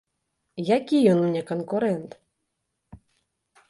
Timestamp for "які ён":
0.77-1.19